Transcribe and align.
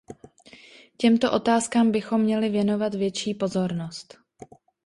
Těmto 0.97 1.31
otázkám 1.31 1.91
bychom 1.91 2.21
měli 2.21 2.49
věnovat 2.49 2.95
větší 2.95 3.33
pozornost. 3.33 4.17